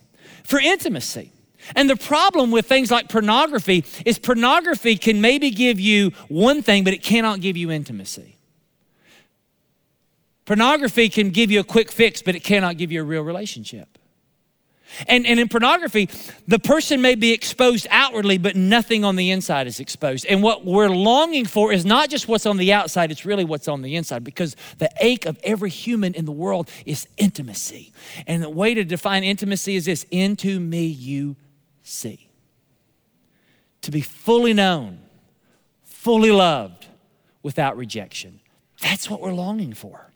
[0.43, 1.31] for intimacy.
[1.77, 6.83] And the problem with things like pornography is pornography can maybe give you one thing,
[6.83, 8.37] but it cannot give you intimacy.
[10.47, 13.92] Pornography can give you a quick fix, but it cannot give you a real relationship.
[15.07, 16.09] And, and in pornography,
[16.47, 20.27] the person may be exposed outwardly, but nothing on the inside is exposed.
[20.27, 23.69] And what we're longing for is not just what's on the outside, it's really what's
[23.69, 27.93] on the inside because the ache of every human in the world is intimacy.
[28.27, 31.37] And the way to define intimacy is this into me you
[31.83, 32.29] see.
[33.83, 35.01] To be fully known,
[35.85, 36.87] fully loved,
[37.43, 38.41] without rejection.
[38.81, 40.11] That's what we're longing for.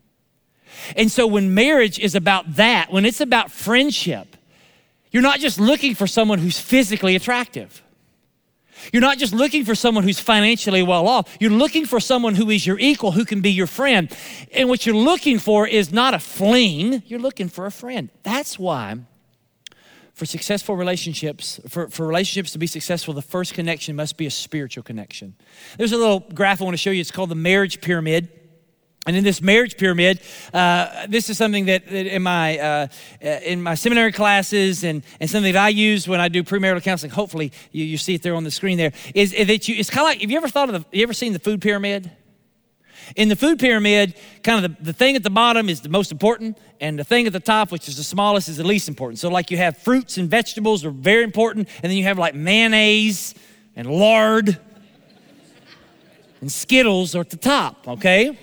[0.96, 4.36] And so when marriage is about that, when it's about friendship,
[5.16, 7.82] you're not just looking for someone who's physically attractive.
[8.92, 11.34] You're not just looking for someone who's financially well off.
[11.40, 14.14] You're looking for someone who is your equal, who can be your friend.
[14.52, 18.10] And what you're looking for is not a fling, you're looking for a friend.
[18.24, 18.98] That's why,
[20.12, 24.30] for successful relationships, for, for relationships to be successful, the first connection must be a
[24.30, 25.34] spiritual connection.
[25.78, 27.00] There's a little graph I want to show you.
[27.00, 28.28] It's called the marriage pyramid.
[29.06, 30.20] And in this marriage pyramid,
[30.52, 32.86] uh, this is something that, in my uh,
[33.24, 36.82] uh, in my seminary classes and, and something that I use when I do premarital
[36.82, 37.12] counseling.
[37.12, 38.78] Hopefully, you, you see it there on the screen.
[38.78, 39.76] There is, is that you.
[39.76, 40.20] It's kind of like.
[40.22, 40.96] Have you ever thought of the?
[40.96, 42.10] You ever seen the food pyramid?
[43.14, 46.10] In the food pyramid, kind of the, the thing at the bottom is the most
[46.10, 49.20] important, and the thing at the top, which is the smallest, is the least important.
[49.20, 52.34] So, like you have fruits and vegetables are very important, and then you have like
[52.34, 53.34] mayonnaise
[53.76, 54.58] and lard
[56.40, 57.88] and Skittles are at the top.
[57.88, 58.38] Okay.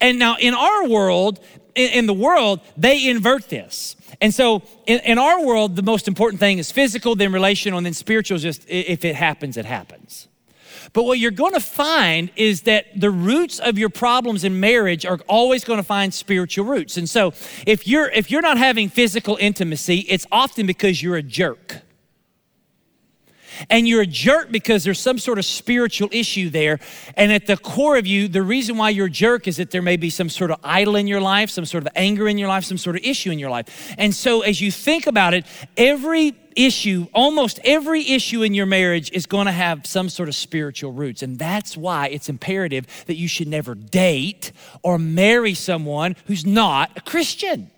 [0.00, 1.40] And now in our world,
[1.74, 3.96] in, the world, they invert this.
[4.20, 7.86] And so in, in, our world, the most important thing is physical, then relational, and
[7.86, 8.38] then spiritual.
[8.38, 10.28] Just if it happens, it happens.
[10.92, 15.04] But what you're going to find is that the roots of your problems in marriage
[15.04, 16.96] are always going to find spiritual roots.
[16.96, 17.32] And so
[17.66, 21.82] if you're if you're not having physical intimacy, it's often because you're a jerk
[23.70, 26.78] and you're a jerk because there's some sort of spiritual issue there.
[27.16, 29.82] And at the core of you, the reason why you're a jerk is that there
[29.82, 32.48] may be some sort of idol in your life, some sort of anger in your
[32.48, 33.94] life, some sort of issue in your life.
[33.98, 35.44] And so as you think about it,
[35.76, 40.34] every issue, almost every issue in your marriage is going to have some sort of
[40.34, 41.22] spiritual roots.
[41.22, 46.90] And that's why it's imperative that you should never date or marry someone who's not
[46.96, 47.70] a Christian.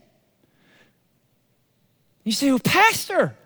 [2.25, 3.37] You say, well, Pastor,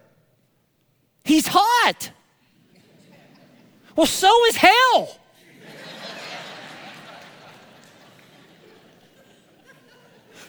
[1.24, 2.10] he's hot.
[3.96, 5.18] Well, so is hell.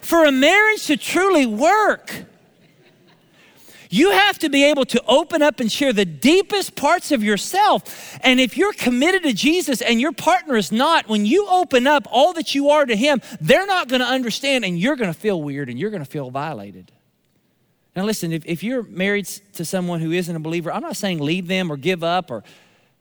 [0.00, 2.26] For a marriage to truly work,
[3.90, 8.18] you have to be able to open up and share the deepest parts of yourself.
[8.22, 12.06] And if you're committed to Jesus and your partner is not, when you open up
[12.10, 15.18] all that you are to Him, they're not going to understand and you're going to
[15.18, 16.92] feel weird and you're going to feel violated.
[17.94, 21.18] Now, listen, if, if you're married to someone who isn't a believer, I'm not saying
[21.18, 22.44] leave them or give up or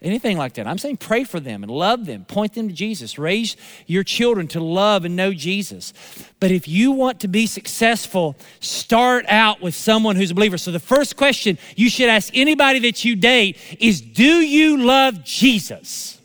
[0.02, 0.68] anything like that.
[0.68, 4.48] I'm saying pray for them and love them, point them to Jesus, raise your children
[4.50, 5.94] to love and know Jesus.
[6.40, 10.58] But if you want to be successful, start out with someone who's a believer.
[10.58, 15.24] So the first question you should ask anybody that you date is Do you love
[15.24, 16.20] Jesus?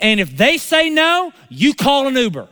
[0.00, 2.48] And if they say no, you call an Uber.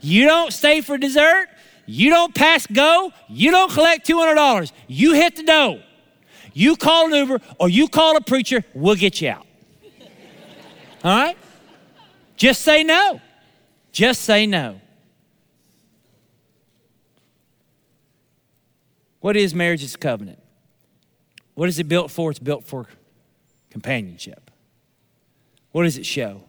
[0.00, 1.48] You don't stay for dessert.
[1.86, 3.12] You don't pass go.
[3.28, 4.72] You don't collect $200.
[4.88, 5.80] You hit the dough.
[6.58, 9.46] You call an Uber or you call a preacher, we'll get you out.
[11.04, 11.36] All right?
[12.38, 13.20] Just say no.
[13.92, 14.80] Just say no.
[19.20, 19.84] What is marriage?
[19.84, 20.38] It's a covenant.
[21.52, 22.30] What is it built for?
[22.30, 22.86] It's built for
[23.68, 24.50] companionship.
[25.72, 26.42] What does it show?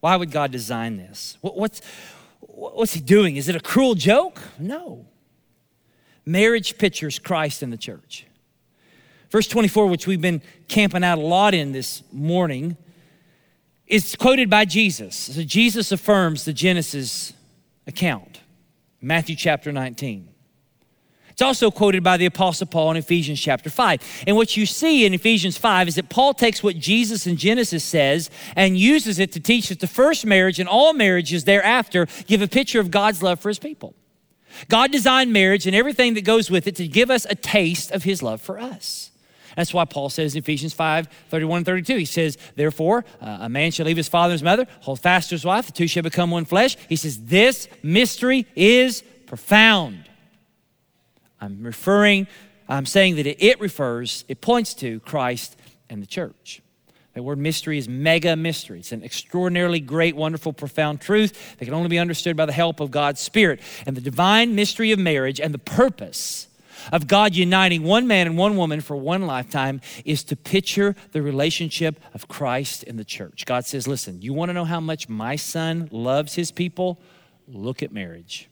[0.00, 1.38] Why would God design this?
[1.42, 1.80] What's,
[2.40, 3.36] what's He doing?
[3.36, 4.40] Is it a cruel joke?
[4.58, 5.06] No.
[6.26, 8.26] Marriage pictures Christ in the church.
[9.30, 12.76] Verse 24, which we've been camping out a lot in this morning,
[13.86, 15.16] is quoted by Jesus.
[15.16, 17.32] So Jesus affirms the Genesis
[17.86, 18.40] account,
[19.00, 20.28] Matthew chapter 19.
[21.40, 24.24] It's also quoted by the Apostle Paul in Ephesians chapter 5.
[24.26, 27.82] And what you see in Ephesians 5 is that Paul takes what Jesus in Genesis
[27.82, 32.42] says and uses it to teach that the first marriage and all marriages thereafter give
[32.42, 33.94] a picture of God's love for his people.
[34.68, 38.02] God designed marriage and everything that goes with it to give us a taste of
[38.02, 39.09] his love for us.
[39.56, 43.48] That's why Paul says in Ephesians 5 31 and 32, he says, Therefore, uh, a
[43.48, 45.86] man shall leave his father and his mother, hold fast to his wife, the two
[45.86, 46.76] shall become one flesh.
[46.88, 50.08] He says, This mystery is profound.
[51.40, 52.26] I'm referring,
[52.68, 55.56] I'm saying that it, it refers, it points to Christ
[55.88, 56.62] and the church.
[57.14, 58.78] The word mystery is mega mystery.
[58.78, 62.78] It's an extraordinarily great, wonderful, profound truth that can only be understood by the help
[62.78, 63.60] of God's Spirit.
[63.84, 66.46] And the divine mystery of marriage and the purpose
[66.92, 71.22] of God uniting one man and one woman for one lifetime is to picture the
[71.22, 73.44] relationship of Christ and the church.
[73.46, 77.00] God says, Listen, you want to know how much my son loves his people?
[77.48, 78.48] Look at marriage.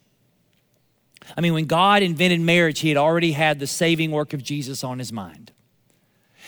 [1.37, 4.83] I mean, when God invented marriage, he had already had the saving work of Jesus
[4.83, 5.53] on his mind.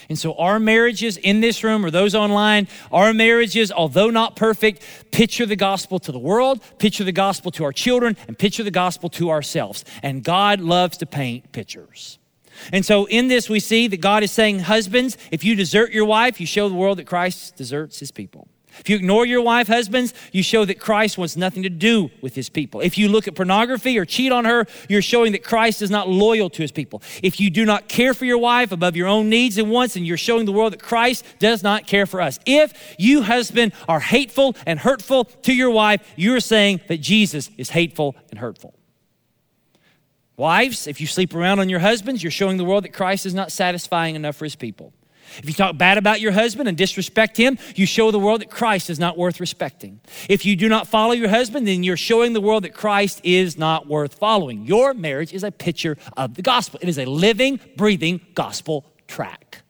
[0.08, 4.82] And so, our marriages in this room or those online, our marriages, although not perfect,
[5.10, 8.70] picture the gospel to the world, picture the gospel to our children, and picture the
[8.70, 9.84] gospel to ourselves.
[10.02, 12.18] And God loves to paint pictures.
[12.72, 16.04] And so, in this, we see that God is saying, Husbands, if you desert your
[16.04, 18.48] wife, you show the world that Christ deserts his people.
[18.78, 22.34] If you ignore your wife, husbands, you show that Christ wants nothing to do with
[22.34, 22.80] his people.
[22.80, 26.08] If you look at pornography or cheat on her, you're showing that Christ is not
[26.08, 27.02] loyal to his people.
[27.22, 30.06] If you do not care for your wife above your own needs and wants, and
[30.06, 32.38] you're showing the world that Christ does not care for us.
[32.46, 37.70] If you, husband, are hateful and hurtful to your wife, you're saying that Jesus is
[37.70, 38.74] hateful and hurtful.
[40.36, 43.34] Wives, if you sleep around on your husbands, you're showing the world that Christ is
[43.34, 44.94] not satisfying enough for his people.
[45.38, 48.50] If you talk bad about your husband and disrespect him, you show the world that
[48.50, 50.00] Christ is not worth respecting.
[50.28, 53.56] If you do not follow your husband, then you're showing the world that Christ is
[53.56, 54.66] not worth following.
[54.66, 59.62] Your marriage is a picture of the gospel, it is a living, breathing gospel track.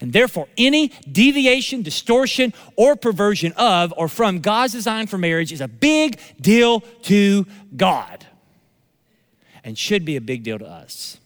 [0.00, 5.60] And therefore, any deviation, distortion, or perversion of or from God's design for marriage is
[5.60, 7.46] a big deal to
[7.76, 8.26] God
[9.64, 11.18] and should be a big deal to us.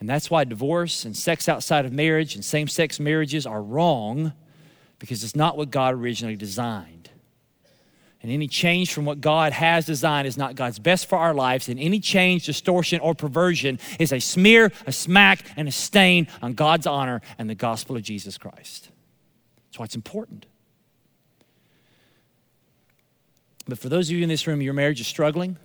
[0.00, 4.32] And that's why divorce and sex outside of marriage and same sex marriages are wrong
[4.98, 7.10] because it's not what God originally designed.
[8.20, 11.68] And any change from what God has designed is not God's best for our lives.
[11.68, 16.54] And any change, distortion, or perversion is a smear, a smack, and a stain on
[16.54, 18.90] God's honor and the gospel of Jesus Christ.
[19.66, 20.46] That's why it's important.
[23.68, 25.56] But for those of you in this room, your marriage is struggling.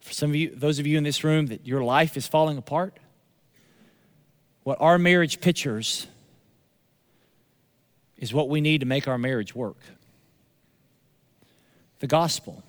[0.00, 2.56] For some of you, those of you in this room, that your life is falling
[2.56, 2.98] apart
[4.68, 6.06] what our marriage pictures
[8.18, 9.78] is what we need to make our marriage work
[12.00, 12.62] the gospel.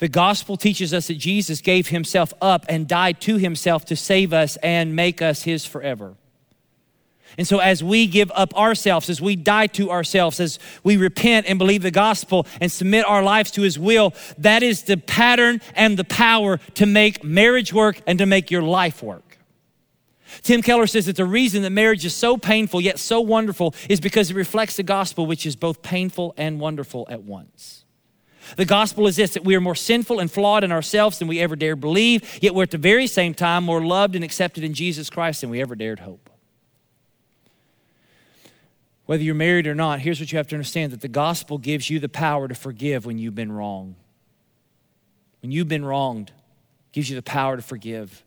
[0.00, 4.34] The gospel teaches us that Jesus gave himself up and died to himself to save
[4.34, 6.14] us and make us his forever.
[7.38, 11.46] And so, as we give up ourselves, as we die to ourselves, as we repent
[11.48, 15.62] and believe the gospel and submit our lives to his will, that is the pattern
[15.74, 19.29] and the power to make marriage work and to make your life work.
[20.42, 24.00] Tim Keller says that the reason that marriage is so painful yet so wonderful is
[24.00, 27.84] because it reflects the gospel, which is both painful and wonderful at once.
[28.56, 31.40] The gospel is this that we are more sinful and flawed in ourselves than we
[31.40, 34.74] ever dared believe, yet we're at the very same time more loved and accepted in
[34.74, 36.30] Jesus Christ than we ever dared hope.
[39.06, 41.90] Whether you're married or not, here's what you have to understand that the gospel gives
[41.90, 43.96] you the power to forgive when you've been wrong.
[45.42, 46.32] When you've been wronged,
[46.92, 48.24] gives you the power to forgive.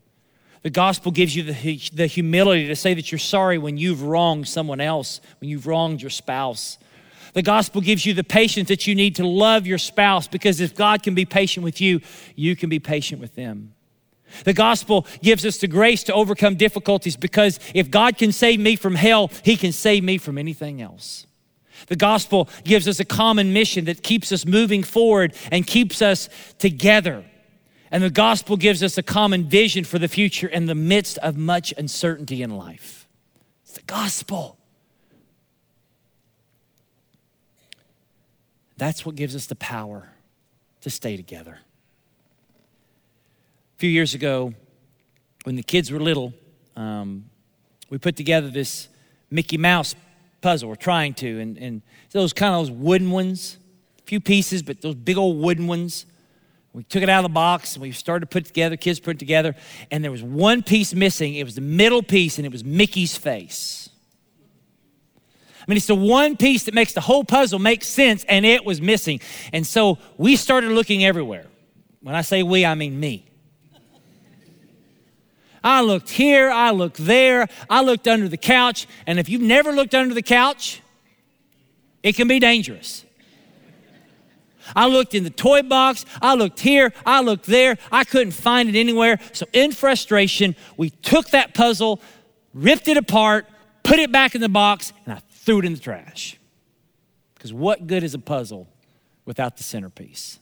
[0.64, 4.48] The gospel gives you the, the humility to say that you're sorry when you've wronged
[4.48, 6.78] someone else, when you've wronged your spouse.
[7.34, 10.74] The gospel gives you the patience that you need to love your spouse because if
[10.74, 12.00] God can be patient with you,
[12.36, 13.74] you can be patient with them.
[14.46, 18.76] The gospel gives us the grace to overcome difficulties because if God can save me
[18.76, 21.28] from hell, He can save me from anything else.
[21.88, 26.30] The gospel gives us a common mission that keeps us moving forward and keeps us
[26.58, 27.26] together.
[27.94, 31.38] And the gospel gives us a common vision for the future in the midst of
[31.38, 33.08] much uncertainty in life.
[33.62, 34.58] It's the gospel.
[38.78, 40.10] That's what gives us the power
[40.82, 41.60] to stay together.
[43.76, 44.56] A few years ago,
[45.44, 46.34] when the kids were little,
[46.76, 47.26] um,
[47.92, 48.88] we put together this
[49.30, 49.94] Mickey Mouse
[50.42, 50.68] puzzle.
[50.68, 53.60] We're trying to, and, and those kind of those wooden ones,
[54.00, 56.08] a few pieces, but those big old wooden ones.
[56.74, 59.00] We took it out of the box and we started to put it together, kids
[59.00, 59.56] put it together,
[59.92, 61.36] and there was one piece missing.
[61.36, 63.90] It was the middle piece, and it was Mickey's face.
[65.62, 68.66] I mean, it's the one piece that makes the whole puzzle make sense, and it
[68.66, 69.22] was missing.
[69.54, 71.46] And so we started looking everywhere.
[72.02, 73.28] When I say we, I mean me.
[75.64, 79.72] I looked here, I looked there, I looked under the couch, and if you've never
[79.72, 80.82] looked under the couch,
[82.02, 83.06] it can be dangerous.
[84.76, 88.70] I looked in the toy box, I looked here, I looked there, I couldn't find
[88.70, 89.20] it anywhere.
[89.34, 92.00] So, in frustration, we took that puzzle,
[92.54, 93.48] ripped it apart,
[93.84, 96.40] put it back in the box, and I threw it in the trash.
[97.36, 98.68] Because what good is a puzzle
[99.26, 100.40] without the centerpiece?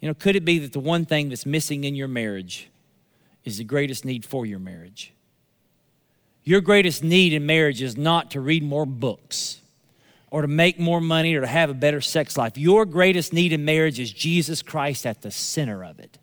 [0.00, 2.68] You know, could it be that the one thing that's missing in your marriage
[3.44, 5.14] is the greatest need for your marriage?
[6.44, 9.61] Your greatest need in marriage is not to read more books
[10.32, 12.56] or to make more money or to have a better sex life.
[12.56, 16.18] Your greatest need in marriage is Jesus Christ at the center of it.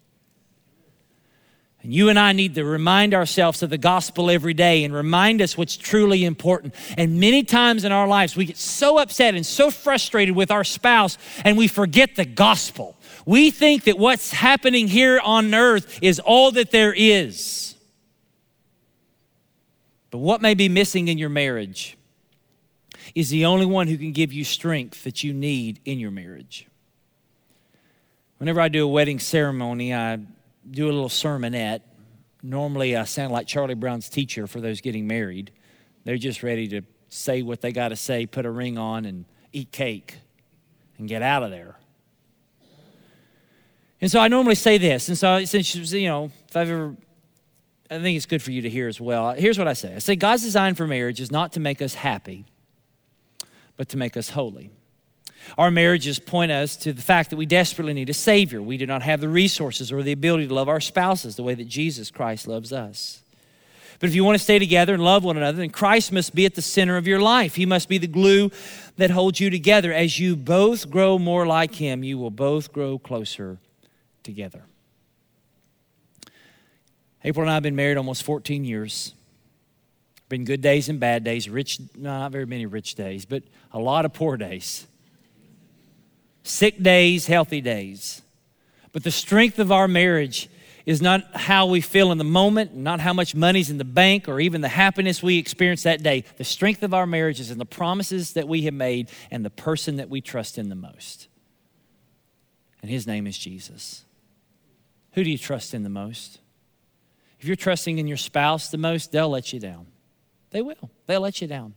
[1.84, 5.44] And you and I need to remind ourselves of the gospel every day and remind
[5.44, 6.74] us what's truly important.
[6.98, 10.64] And many times in our lives, we get so upset and so frustrated with our
[10.64, 12.98] spouse and we forget the gospel.
[13.28, 17.76] We think that what's happening here on earth is all that there is.
[20.10, 21.96] But what may be missing in your marriage
[23.16, 26.68] is the only one who can give you strength that you need in your marriage.
[28.38, 30.20] Whenever I do a wedding ceremony, I
[30.70, 31.82] do a little sermonette.
[32.42, 35.52] Normally, I sound like Charlie Brown's teacher for those getting married.
[36.06, 39.26] They're just ready to say what they got to say, put a ring on, and
[39.52, 40.18] eat cake
[40.98, 41.76] and get out of there.
[44.02, 45.10] And so I normally say this.
[45.10, 46.96] And so, since, you know, if I've ever,
[47.92, 49.34] I think it's good for you to hear as well.
[49.34, 51.96] Here's what I say I say, God's design for marriage is not to make us
[51.96, 52.46] happy,
[53.80, 54.72] but to make us holy.
[55.58, 58.62] Our marriages point us to the fact that we desperately need a Savior.
[58.62, 61.56] We do not have the resources or the ability to love our spouses the way
[61.56, 63.24] that Jesus Christ loves us.
[64.02, 66.46] But if you want to stay together and love one another, then Christ must be
[66.46, 67.56] at the center of your life.
[67.56, 68.52] He must be the glue
[68.98, 69.94] that holds you together.
[69.94, 73.60] As you both grow more like Him, you will both grow closer
[74.24, 74.64] together.
[77.24, 79.14] April and I have been married almost 14 years.
[80.30, 84.06] Been good days and bad days, rich, not very many rich days, but a lot
[84.06, 84.86] of poor days
[86.50, 88.22] sick days, healthy days.
[88.92, 90.50] But the strength of our marriage
[90.86, 94.28] is not how we feel in the moment, not how much money's in the bank,
[94.28, 96.24] or even the happiness we experience that day.
[96.38, 99.52] The strength of our marriage is in the promises that we have made and the
[99.52, 101.28] person that we trust in the most.
[102.82, 104.04] And his name is Jesus.
[105.14, 106.40] Who do you trust in the most?
[107.40, 109.86] If you're trusting in your spouse the most, they'll let you down.
[110.52, 110.90] They will.
[111.06, 111.74] They'll let you down.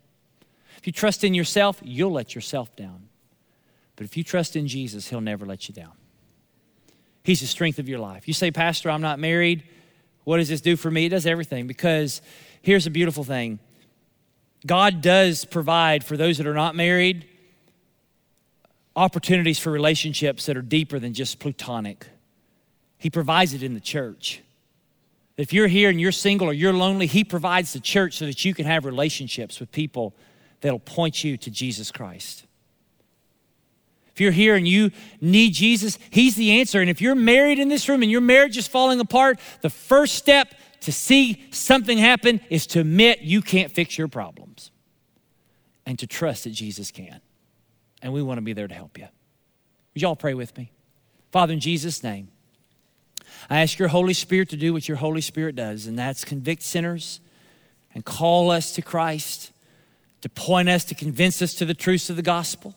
[0.79, 3.09] If you trust in yourself, you'll let yourself down.
[3.97, 5.93] But if you trust in Jesus, He'll never let you down.
[7.25, 8.27] He's the strength of your life.
[8.27, 9.65] You say, Pastor, I'm not married.
[10.25, 11.07] What does this do for me?
[11.07, 12.23] It does everything because
[12.63, 13.59] here's a beautiful thing
[14.67, 17.29] God does provide for those that are not married
[18.95, 22.07] opportunities for relationships that are deeper than just plutonic.
[22.99, 24.43] He provides it in the church.
[25.43, 28.45] If you're here and you're single or you're lonely, He provides the church so that
[28.45, 30.15] you can have relationships with people
[30.61, 32.45] that'll point you to Jesus Christ.
[34.13, 36.81] If you're here and you need Jesus, He's the answer.
[36.81, 40.15] And if you're married in this room and your marriage is falling apart, the first
[40.15, 44.71] step to see something happen is to admit you can't fix your problems
[45.85, 47.21] and to trust that Jesus can.
[48.01, 49.09] And we want to be there to help you.
[49.93, 50.71] Would y'all pray with me?
[51.33, 52.29] Father, in Jesus' name,
[53.51, 56.63] I ask your Holy Spirit to do what your Holy Spirit does, and that's convict
[56.63, 57.21] sinners
[57.95, 59.53] and call us to Christ,
[60.23, 62.75] to point us, to convince us to the truths of the gospel.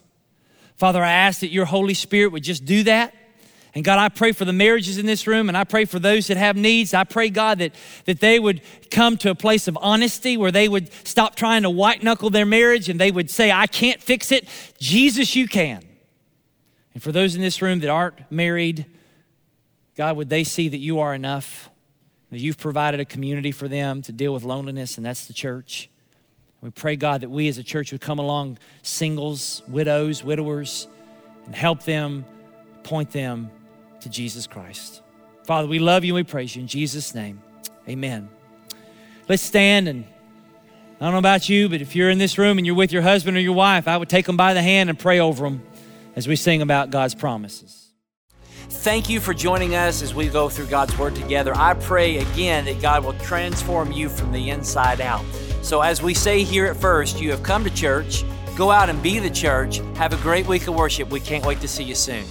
[0.75, 3.13] Father, I ask that your Holy Spirit would just do that.
[3.73, 6.27] And God, I pray for the marriages in this room and I pray for those
[6.27, 6.93] that have needs.
[6.93, 10.69] I pray, God, that, that they would come to a place of honesty where they
[10.69, 14.31] would stop trying to white knuckle their marriage and they would say, I can't fix
[14.31, 14.47] it.
[14.79, 15.83] Jesus, you can.
[16.93, 18.85] And for those in this room that aren't married,
[19.95, 21.69] God, would they see that you are enough?
[22.31, 25.89] That you've provided a community for them to deal with loneliness, and that's the church.
[26.61, 30.87] We pray, God, that we as a church would come along singles, widows, widowers,
[31.45, 32.25] and help them,
[32.83, 33.51] point them
[34.01, 35.01] to Jesus Christ.
[35.43, 37.41] Father, we love you and we praise you in Jesus' name.
[37.87, 38.29] Amen.
[39.29, 40.05] Let's stand and
[40.99, 43.01] I don't know about you, but if you're in this room and you're with your
[43.01, 45.61] husband or your wife, I would take them by the hand and pray over them
[46.15, 47.84] as we sing about God's promises.
[48.69, 51.53] Thank you for joining us as we go through God's Word together.
[51.55, 55.23] I pray again that God will transform you from the inside out.
[55.61, 58.23] So, as we say here at first, you have come to church,
[58.55, 59.77] go out and be the church.
[59.95, 61.09] Have a great week of worship.
[61.09, 62.25] We can't wait to see you soon.